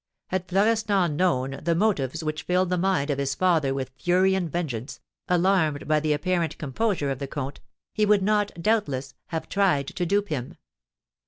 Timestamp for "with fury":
3.71-4.33